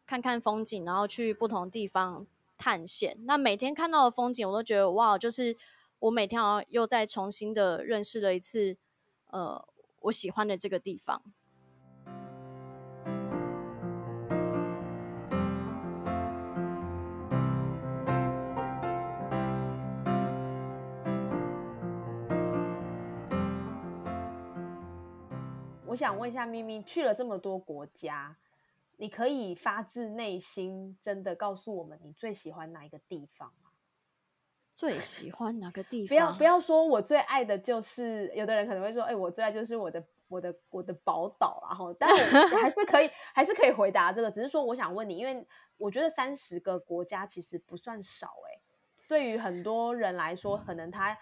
[0.07, 3.19] 看看风景，然后去不同地方探险。
[3.25, 5.57] 那每天看到的风景，我都觉得哇，就是
[5.99, 8.77] 我每天好像又再重新的认识了一次，
[9.27, 9.67] 呃，
[10.03, 11.23] 我喜欢的这个地方。
[25.93, 28.35] 我想问一下咪咪，去了这么多国家，
[28.97, 33.69] 你可以发自内心真的告诉我们你最喜欢哪一个地方吗？
[34.75, 36.09] 最喜欢哪个地方？
[36.09, 48.63] 不要不要说我最爱的就是，有的人可能会说，哎，我最爱就是我的我的我的宝岛，然后，但我还是可以 还是可以回答这个，只是说我想问你，因为我觉得三十个国家其实不算少，哎，
[49.07, 51.19] 对于很多人来说，可能他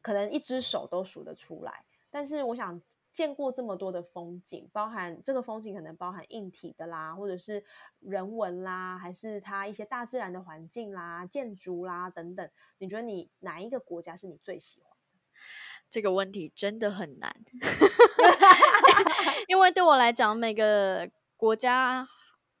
[0.00, 2.80] 可能一只手都数得出来，但是我想。
[3.14, 7.64] 见过这么多的风景，包含这个风景可能包含硬体的啦，或者是
[8.00, 12.50] 人文啦，还是它一些大自然的环境啦、建筑啦等等。
[12.78, 15.20] 你觉得你哪一个国家是你最喜欢的？
[15.88, 17.32] 这个问题真的很难，
[19.46, 22.08] 因为对我来讲，每个国家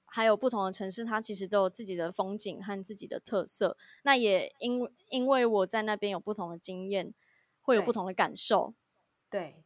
[0.04, 3.76] 还有不同的城市，它其实都有自己的风景和自己的特色。
[4.04, 7.12] 那也因因为我在那边有不同的经验，
[7.60, 8.74] 会有不同的感受。
[9.28, 9.63] 对。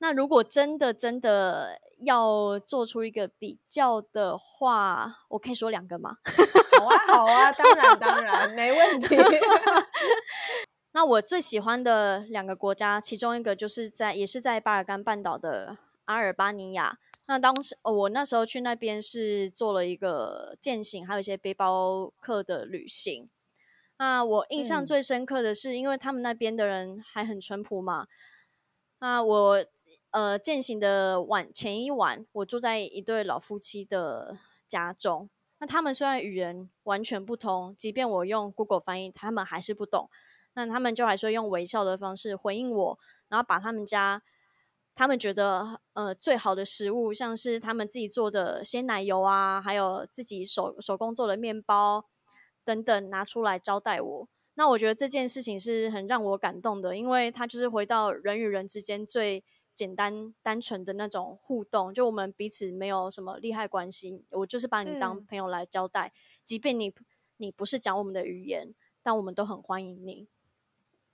[0.00, 6.18] 那如果真的真的要做出一个比较的话，我可以说两个吗？
[6.78, 9.16] 好啊，好啊，当然当然没问题。
[10.92, 16.98] 那我最喜欢的两个国家，其中一个就是在也是在巴尔干半岛的阿尔巴尼亚。
[17.26, 23.28] 那当时我那时候去那边是做了一个践行，还有一些背包客的旅行。
[23.98, 28.06] 那我印象最深刻的是，因为他们那边的人还很淳朴嘛。
[29.00, 29.64] 那我。
[30.10, 35.28] 呃，践行的晚前一晚，我住在一对老夫妻的家中。
[35.58, 40.08] 那他们虽然语言完全不通，即便我用 Google 翻译，他们还是不懂。
[40.54, 44.22] 那他们就还是用微笑的方式回应我，然后把他们家
[44.94, 52.06] 他们觉得呃最好的食物，像是他们自己做的鲜奶油啊，还有自己手手工做的面包
[52.64, 54.28] 等等拿出来招待我。
[54.54, 59.44] 那我觉得这件事情是很让我感动的，因为他就是回到人与人之间最。
[59.78, 66.12] 简单单纯的那种互动，就我们彼此没有什么利害关系，我就是把你当朋友来交代。
[66.42, 66.92] 即便你
[67.36, 70.26] 你不是讲我们的语言，但我们都很欢迎你。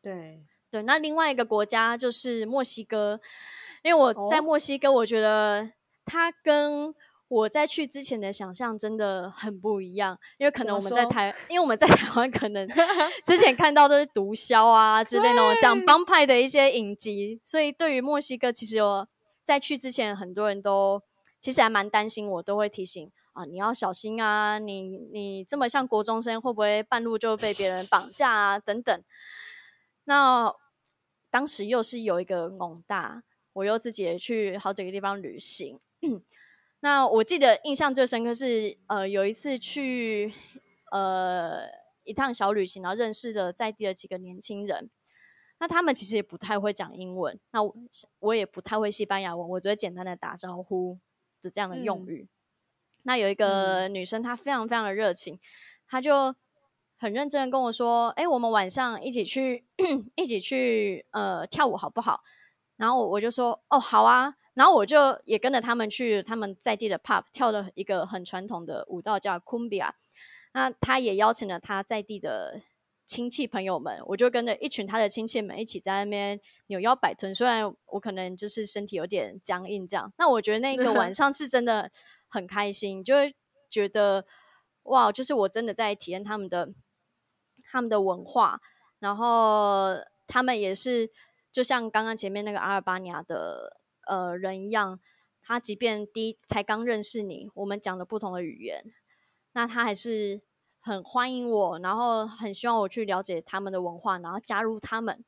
[0.00, 3.20] 对对，那另外一个国家就是墨西哥，
[3.83, 5.70] 因为我在墨西哥，我觉得
[6.07, 6.94] 它跟。
[7.35, 12.68] 我在去之前的想象真的很不一样，因为可能我们在台，因为我们在 台湾可能
[13.27, 19.07] 之前看到都是毒枭啊之类那种讲帮派的一些影集，所以对于墨西哥，其实有
[19.44, 21.03] 在去之前，很多人都
[21.40, 29.03] 其实还蛮担心，我都会提醒啊，你要小心啊，你你这么像国中生，会不会半路就被别人绑架啊等等。
[30.05, 30.55] 那
[31.31, 35.81] 当时又是有一个猛大，我又自己去好几个地方旅行。
[36.85, 40.35] 那我记得印象最深刻是，呃，有一次去
[40.92, 41.62] 呃
[42.03, 44.90] 一趟小旅行，然后认识了在地的几个年轻人。
[45.59, 47.75] 那他们其实也不太会讲英文，那我
[48.18, 50.99] 我也不太会西班牙文，我只会简单的打招呼
[51.40, 52.29] 的这样的用语。
[53.05, 55.40] 那有一个女生，她非常非常的热情，
[55.88, 56.35] 她就
[56.99, 59.64] 很认真的跟我说：“哎，我们晚上一起去
[60.16, 62.20] 一起去呃跳舞好不好？”
[62.77, 69.90] 然后我就说：“哦，好啊。”然后我就也跟着他们去他们在地的 pub 跳了一个很传统的舞蹈叫 cumbia，
[70.53, 72.62] 那他也邀请了他在地的
[73.05, 77.35] 亲戚朋友们，我就跟着一群他的亲戚们一起在那边扭腰摆臀。
[77.35, 81.90] 虽然我可能就是身体有点僵硬这样，那我觉得那个晚上是真的
[82.29, 83.35] 很开心，就会
[83.69, 84.25] 觉得
[84.85, 86.73] 哇，就是我真的在体验他们的
[87.71, 88.61] 他们的文化，
[89.00, 89.96] 然后
[90.29, 91.11] 他们也是
[91.50, 93.81] 就像刚刚前面那个阿尔巴尼亚的。
[94.07, 94.98] 呃，人一样，
[95.42, 98.85] 他即便第一才刚认识你，我们讲的不同的语言，
[99.52, 100.40] 那他还是
[100.81, 105.25] 很欢迎我，然后很希望我去了解他们的文化，然后加入他们。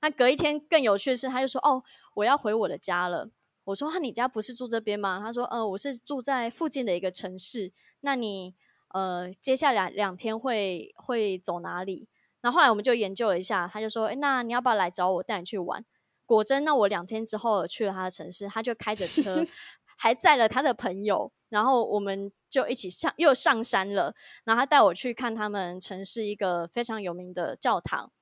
[0.00, 1.82] 那隔一天更有趣的是，他就说：“哦，
[2.14, 3.30] 我要回我的家了。”
[3.64, 7.72] 我说：“那你家不是住这边吗？”他说：“呃，我是住在附近的一个城市。
[8.00, 8.54] 那你
[8.94, 12.08] 呃，接下来两天会会走哪里？”
[12.40, 15.84] 然后后来我们就研究了一下，他就说：“哎，那你要不要来找我，带你去玩？”
[16.28, 19.42] 果真，那我两天之后去了他的城市，他就开着车，
[19.96, 24.14] 还载了他的朋友，然后我们就一起上又上山了。
[24.44, 28.12] 然后他带我去看他们城市一个非常有名的教堂，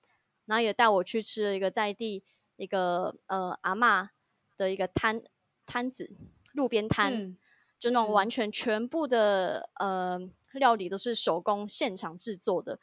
[0.44, 2.22] 然后也带我去吃了一个在地
[2.54, 4.08] 一个呃阿嬷
[4.56, 5.20] 的一个摊
[5.66, 6.08] 摊子，
[6.54, 7.36] 路边摊，
[7.80, 10.20] 就那种完全全部的呃
[10.52, 12.78] 料理都是手工现场制作的。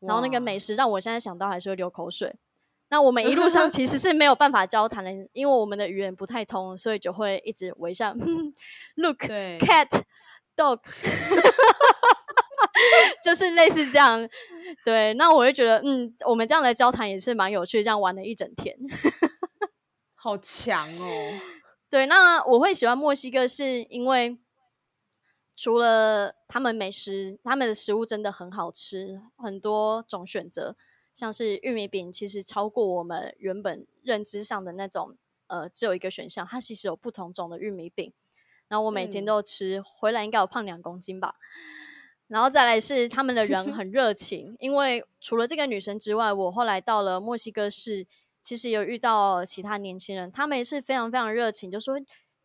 [0.00, 2.36] 然后那个美食让我现在想到还是会流口水。
[2.90, 8.14] 那我们一路上其实 是没有办法交谈的，因为我们的语言不太通，所以就会一直微笑。
[8.96, 10.02] Look, cat,
[10.56, 10.80] dog，
[13.22, 14.28] 就是类似这样。
[14.84, 18.76] 对，那我就觉得，嗯，我们这样的交谈也是蛮有趣，这样玩了一整天，
[20.14, 21.40] 好强哦。
[21.90, 24.38] 对，那我会喜欢墨西哥，是因为
[25.56, 30.76] 除了他们美食，他们的食物真的很好吃，很多种选择。
[31.18, 35.16] 像是玉米饼，其实超过我们原本认知上的那种，
[35.48, 36.46] 呃，只有一个选项。
[36.48, 38.12] 它其实有不同种的玉米饼，
[38.68, 41.34] 然后我每天都吃，回来应该有胖两公斤吧。
[42.28, 48.06] 然后再来是他们的人很热情，因为除了这个女生之外，我后来到了墨西哥市，
[48.40, 51.98] 其实有遇到其他年轻人，他们也是非常非常热情，就说。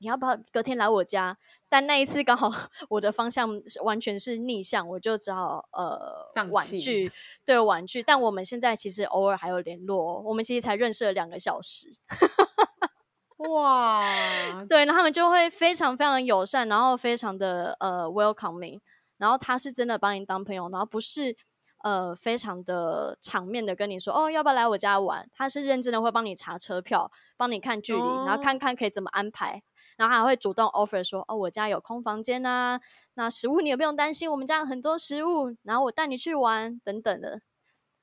[0.04, 1.38] 你要不要隔天来我家？
[1.70, 2.52] 但那一次刚好
[2.90, 3.50] 我的方向
[3.84, 7.10] 完全是逆向，我就只好呃婉拒，
[7.46, 8.04] 对婉拒。
[8.04, 11.88] 但我们现在其实偶尔还有联络，我们其实才认识了两个小时。
[13.50, 14.04] 哇，
[14.68, 18.80] 对，然后他们就会非常非常友善，然后非常的呃 welcoming，
[19.18, 21.36] 然后他是真的把你当朋友，然后不是
[21.84, 29.64] 呃非常的场面的跟你说哦要不要来我家玩，他是认真的会帮你查车票，帮你看距离，然后看看可以怎么安排。
[29.98, 32.80] 然后还会主动 offer 说：“哦，我家有空房间呐，
[33.14, 37.42] 那食物你也不用担心，我们家有很多食物，然后我带你去玩等等的。”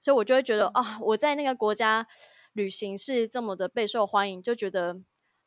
[0.00, 2.06] 所以，我就会觉得啊，我在那个国家
[2.52, 4.94] 旅行是这么的备受欢迎，就觉得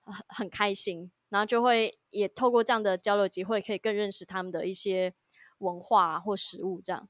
[0.01, 1.11] 很很开心。
[1.29, 5.15] 然后就会也透过这样的交流机会，可以更认识他们的一些
[5.57, 7.09] 文化或食物这样。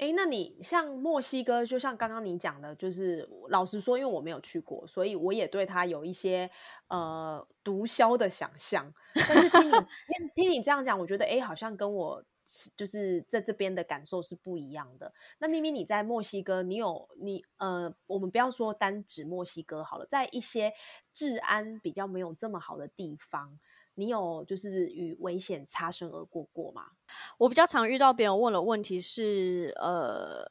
[0.00, 6.50] 哎，那你像墨西哥，就像刚刚你讲的，就是老实说，因为我没有去过，所以我也对它有一些
[6.88, 8.90] 呃毒枭的想象。
[9.14, 9.72] 但是听你
[10.08, 12.24] 听听你这样讲，我觉得哎，好像跟我
[12.78, 15.12] 就是在这边的感受是不一样的。
[15.38, 20.72] 那明明你在墨西哥，你有你呃，我们不要说单指墨西哥好了，在一些
[21.12, 23.60] 治安比较没有这么好的地方。
[23.94, 26.82] 你有就是与危险擦身而过过吗？
[27.38, 30.44] 我比较常遇到别人问的问题是，呃，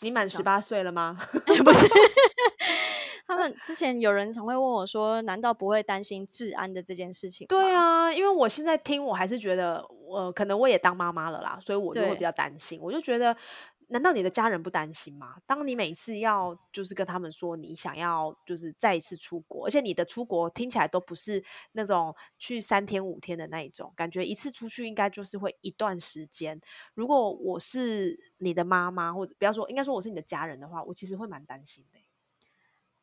[0.00, 1.18] 你满十八岁了吗？
[1.64, 1.86] 不是，
[3.26, 7.46] 他们之前有人常会问我说，难道不会担心治安的这件事情？
[7.46, 13.36] 对啊，因为我现在听，我还是觉得，我可能我也当妈妈了啦，所以我就会比较担心，我就觉得。
[13.88, 15.36] 难道你的家人不担心吗？
[15.46, 26.60] 当你每次要就是跟他们说你想要就是再一次出国，而且你的出国听起来都不是那种去三天五天的那一种，感觉一次出去应该就是会一段时间。
[26.94, 31.98] 如果我是你的妈妈，或者不要说，应该说我是你的家人的话，我其实会蛮担心的。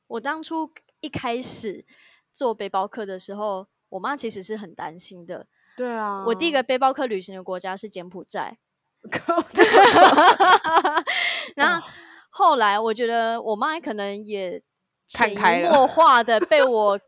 [0.07, 1.85] 我当初一开始
[2.33, 5.47] 做背包客的时候，我妈其实是很担心的。
[5.77, 8.57] 对啊，我第一个背包客旅行的国家是柬埔寨。
[11.55, 11.87] 然后
[12.29, 14.61] 后来，我觉得我妈可能也
[15.07, 16.99] 潜移默化的 被我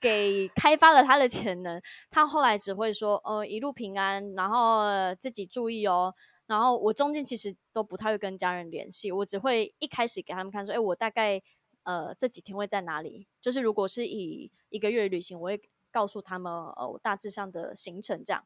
[0.00, 1.80] 给开发了她的潜能。
[2.10, 4.82] 她后来只会说：“呃，一路平安，然后
[5.18, 6.14] 自己注意哦。”
[6.46, 11.42] 然后我中间其实都不太会跟家人联系，我只会一开始给他们看说：“哎，我大概
[11.82, 15.60] 呃这几天会在哪里？”就是如果是以一个月旅行，我会
[15.92, 18.44] 告诉他们呃我大致上的行程这样。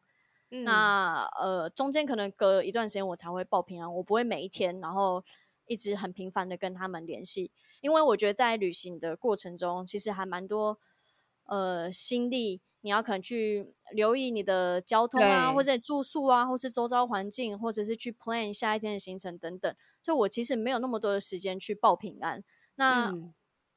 [0.64, 5.24] 那呃，中间可能隔一段时间我才会报平安，我不会每一天，然后
[5.66, 7.50] 一直很频繁的跟他们联系，
[7.80, 10.78] 因为我觉得在旅行的过程中，其实还蛮多
[11.44, 22.44] 呃心力，你要可能去留意你的交通啊，或者住宿啊，或是周遭环境，或者是去 plan 下一天的行程等等，所以我其实没有那么多的时间去报平安。
[22.74, 23.14] 那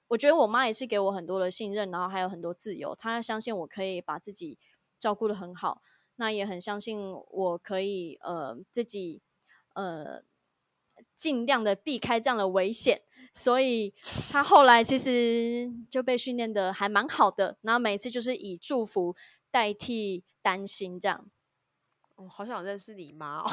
[0.10, 4.60] 我觉得我妈也是给我很多的信任，然后还有很多自由，她相信我可以把自己
[5.00, 5.82] 照顾的很好。
[6.18, 9.22] 那也很相信我可以呃自己
[9.74, 10.24] 呃
[11.16, 13.02] 尽量的避开这样的危险，
[13.34, 13.94] 所以
[14.32, 19.16] 他后来其实就被训练的还蛮好的，然后每次就是以祝福
[19.52, 21.30] 代替担心这样。
[22.16, 23.52] 我好想认识你妈哦，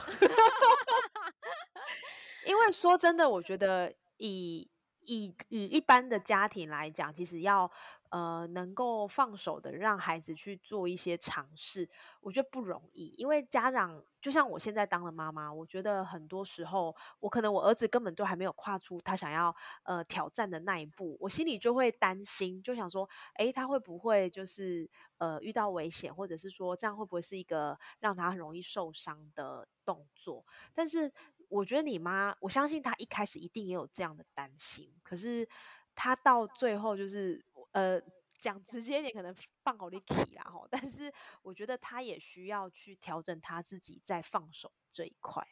[2.46, 7.70] 因为说真的，我觉得以以以一般的家庭来讲，其实要。
[8.12, 11.88] 呃能够放手的让孩子去做一些尝试，
[12.20, 13.06] 我觉得不容易。
[13.16, 19.54] 因为家长就像我现在当了妈妈，我觉得很多时候，我可能我儿子根本都还没有跨出他想要
[19.84, 23.08] 呃挑战的那一步，我心里就会担心，就想说，
[23.38, 24.88] 诶，他会不会就是
[25.18, 30.44] 呃遇到危险，或者是说这样会不会是一个让他很容易受伤的动作？
[30.74, 31.10] 但是。
[31.52, 35.46] 我觉得你妈，我相信她一开始一定也有这样的担心，可是
[35.94, 38.00] 她到最后就是，呃，
[38.40, 40.66] 讲直接一点，可能放好力气啦吼。
[40.70, 41.12] 但是
[41.42, 45.46] 我觉得他也需要去调整他自己在放手这一块。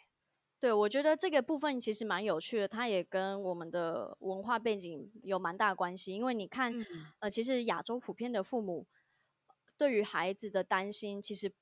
[0.59, 6.15] 对，我觉得这个部分其实蛮有趣的，它也跟我们的文化背景有蛮大关系。
[6.15, 6.75] 因为你看，
[7.19, 8.87] 呃，其实亚洲普遍的父母
[9.77, 11.53] 对于孩子的担心，其实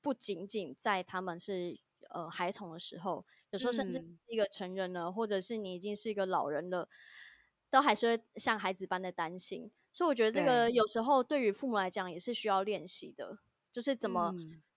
[0.00, 1.80] 不仅仅在他们是。
[2.10, 6.88] 呃，孩童的时候，有时候甚至是一个成人了，或者是你已经是一个老人了，
[7.74, 9.68] 都还是会像孩子般的担心。
[9.92, 13.36] 所以我觉得这个有时候对于父母来讲也是需要练习的，
[13.72, 14.32] 就是怎么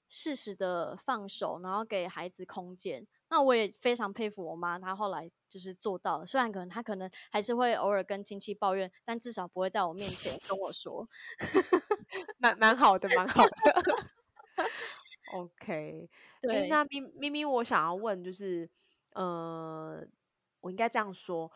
[0.09, 3.05] 适时的放手，然后给孩子空间。
[3.29, 6.25] 那我也非常佩服我妈，她后来就是做到了。
[6.25, 11.07] 虽然可能她可能还是会偶尔跟亲戚抱怨，但至少不会在我面前跟我说，
[12.39, 13.51] 蛮蛮好的，蛮好的。
[15.33, 16.09] OK，
[16.41, 18.67] 对，那咪咪咪，我想要问，就是，
[19.13, 20.01] 呃，
[20.61, 21.51] 我应该这样说，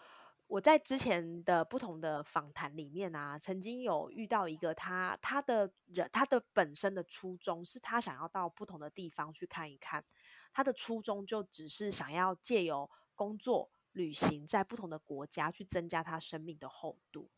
[0.51, 10.03] 我在之前的不同的访谈里面啊，曾经有遇到一个他，他的人，他的本身的初衷是他想要到不同的地方去看一看，
[10.51, 17.29] 他的初衷就只是想要借由工作、旅行，在不同的国家去增加他生命的厚度。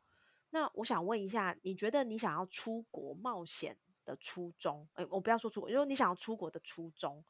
[0.49, 3.78] 那我想问一下，你觉得你想要出国冒险？
[4.05, 7.24] 的初衷，哎，我不要说出国，因为你想要出国的初衷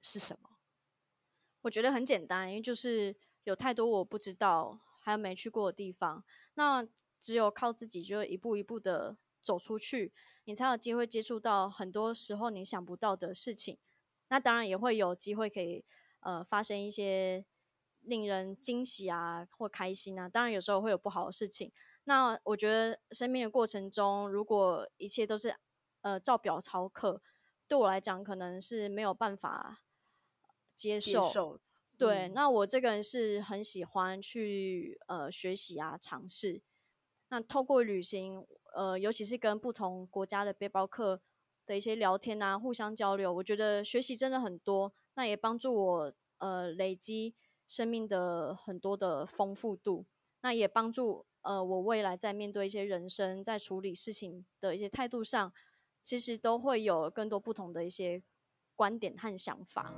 [0.00, 0.50] 是什么？
[1.62, 6.84] 我觉得很简单，因为就是有太多我不知道还有没去过的地方，那
[7.20, 10.12] 只有靠自己，就一步一步的走出去，
[10.46, 13.78] 你才有机会接触到很多时候你想不到的事情。
[14.26, 15.84] 那当然也会有机会可以
[16.22, 17.44] 呃发生一些
[18.00, 21.70] 令人惊喜啊或开心啊，当然有时候会有不好的事情。
[22.02, 25.54] 那我觉得生命的过程中，如果一切都是
[26.00, 27.22] 呃，照表操课
[27.68, 29.82] 对我来讲可能是没有办法
[30.74, 31.60] 接受。
[31.98, 36.60] 对，那我这个人是很喜欢去呃学习啊，尝试。
[37.28, 41.20] 那透过旅行，呃，尤其是跟不同国家的背包客
[41.64, 44.92] 的一些聊天啊，互相交流，我觉得学习真的很多。
[45.14, 47.34] 那也帮助我呃累积
[47.66, 50.06] 生命的很多的丰富度。
[50.42, 55.52] 那也帮助呃我未来在面对一些人生，在处理事情的一些态度上。
[56.02, 58.22] 其实都会有更多不同的一些
[58.76, 59.92] 观点和想法。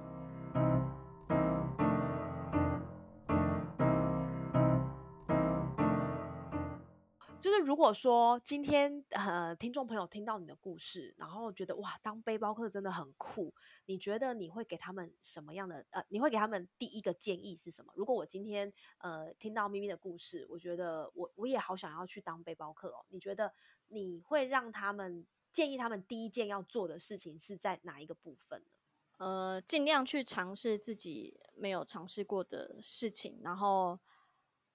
[7.59, 13.55] 如果说今天呃听众朋友听到你的故事，然后觉得哇，当背包客真的很酷，
[13.87, 16.05] 你觉得你会给他们什么样的呃？
[16.09, 17.93] 你会给他们第一个建议是什么？
[17.97, 23.05] 如果我今天呃听到咪咪的故事，我觉得我我也好想要去当背包客哦。
[23.09, 23.53] 你觉得
[23.89, 25.27] 你会让他们？
[25.51, 28.71] 建议他们第一件要做的事情是在哪一个部分呢？
[29.17, 33.99] 呃，尽量去尝试自己没有尝试过的事情，然后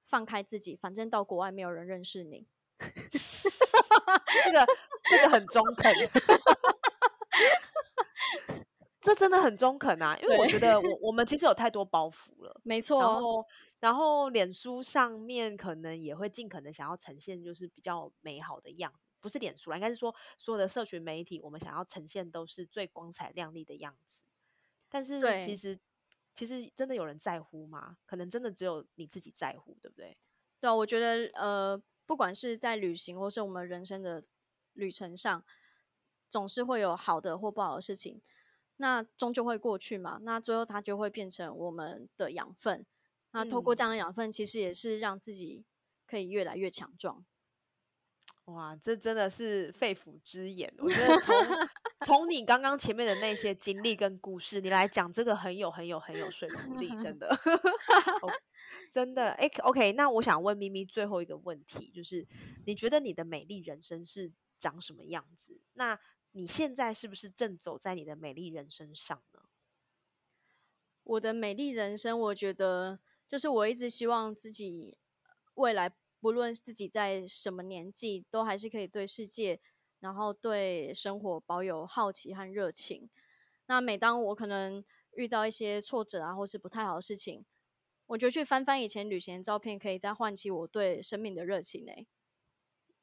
[0.04, 2.48] 放开自己，反正到国外没有人认识你。
[4.44, 4.66] 这个
[5.04, 5.94] 这个很中肯，
[9.00, 10.18] 这真的很中肯啊！
[10.22, 13.02] 因为我觉得我我们其实有太多包袱了，没错。
[13.02, 13.46] 然后
[13.80, 19.06] 然后脸书上面可能也会尽可能想要呈现就是比较美好的样子。
[19.20, 24.22] 不是脸书了，应该是说所有的社群媒体，我们想要呈现都是最光彩亮丽的样子。
[24.90, 25.80] 但是其实，
[26.36, 27.98] 其实真的有人在乎吗？
[28.06, 30.18] 可能真的只有你自己在乎，对不对？
[30.60, 34.24] 对啊，我觉得呃，不管是在旅行或是我们人生的
[34.74, 35.44] 旅程上，
[36.28, 38.22] 总是会有好的或不好的事情，
[38.78, 40.20] 那终究会过去嘛。
[40.22, 42.86] 那最后它就会变成我们的养分。
[43.32, 45.66] 那透过这样的养分，其实也是让自己
[46.06, 47.26] 可以越来越强壮。
[48.46, 50.74] 哇，这真的是肺腑之言。
[50.78, 51.34] 我觉得从
[52.04, 57.38] 从你刚刚前面的那些经历跟故事，你来讲这个很有很有很有说服力，真的，
[58.92, 59.32] 真的。
[59.32, 62.28] 哎，OK，那我想问咪咪最后一个问题，就是
[62.66, 65.60] 你觉得你的美丽人生是长什么样子？
[65.74, 66.00] 那
[66.32, 69.42] 你现在是不是正走在你的美丽人生上呢？
[71.04, 74.98] 我的美丽人生，我觉得就是我一直希望自己
[75.56, 75.94] 未来。
[76.20, 79.60] 不论自己在什么年纪，都还是可以对世界，
[80.04, 83.10] 然后对生活保有好奇和热情。
[83.68, 84.84] 那每当我可能
[85.14, 87.46] 遇到一些挫折啊，或是不太好的事情，
[88.08, 92.06] 我就去翻翻以前旅行的照片，可以再唤起我对生命的热情嘞。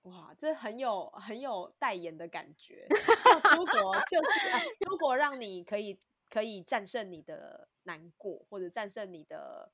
[0.03, 2.87] 哇，这很有很有代言的感觉。
[3.25, 5.99] 要出国 就是出国，让你可以
[6.29, 9.73] 可以战胜你的难过，或者战胜你的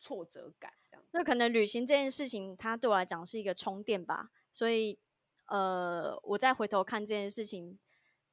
[0.00, 1.04] 挫折感，这样。
[1.12, 4.30] 那可能旅行这件事情，它对我来讲是一个充电吧。
[4.52, 4.98] 所以，
[5.46, 7.78] 呃，我再回头看这件事情，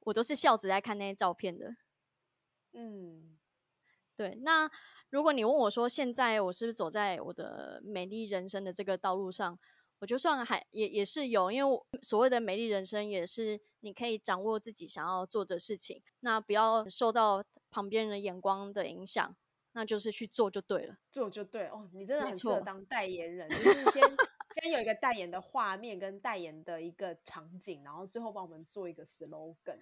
[0.01, 1.76] 我都是笑着在看那些照片的。
[2.74, 3.38] 嗯，
[4.16, 4.36] 对。
[4.41, 4.70] 那
[5.09, 9.59] 如果你问我说，现在我是不是走在我的美丽人生的这个道路上？
[9.99, 19.36] 我就算还也也是有，因为所谓的美丽人生也是你可以掌握自己想要做的事情，那不要受到旁边人的眼光的影响，
[19.74, 21.88] 那就是去做就对了，做就对哦。
[21.93, 24.01] 你真的很适合当代言人，就是先
[24.54, 29.78] 先有一个代言的画面跟代言的一个场景，然后最后帮我们做一个 slogan。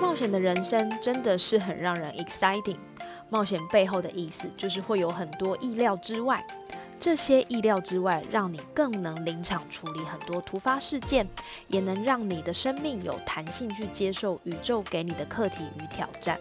[0.00, 2.78] 冒险的人生真的是很让人 exciting。
[3.30, 6.44] 冒险背后的意思就是会有很多意料之外，
[7.00, 11.26] 这些意料之外让你更能临场处理很多突发事件，
[11.66, 16.38] 也能让你的生命有弹性去接受宇宙给你的课题与挑战。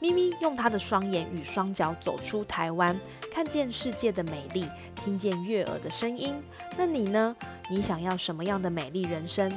[0.00, 2.98] 咪咪用他的双眼与双脚走出台湾，
[3.32, 6.34] 看见世界的美丽，听见悦耳的声音。
[6.76, 7.36] 那你呢？
[7.70, 9.52] 你想要什么样的美丽人生？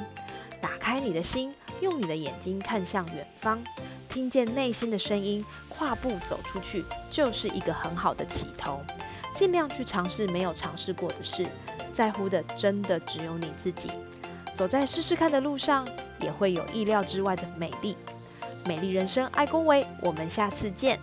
[0.62, 1.52] 打开你的心。
[1.80, 3.60] 用你的眼睛看向远方，
[4.08, 8.80] 听见内心的声音，跨步走出去，就是一个很好的起头。
[9.34, 11.46] 尽量去尝试没有尝试过的事，
[11.92, 13.90] 在乎的真的只有你自己。
[14.54, 15.88] 走在试试看的路上，
[16.20, 17.96] 也会有意料之外的美丽。
[18.66, 21.00] 美丽人生，爱恭维，我们下次见。